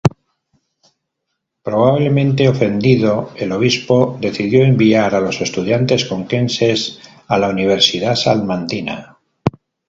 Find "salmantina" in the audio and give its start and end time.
8.15-9.19